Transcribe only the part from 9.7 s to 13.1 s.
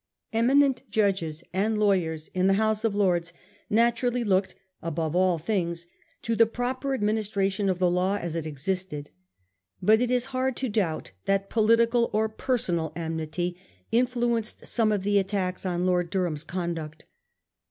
But it is hard to doubt that political or personal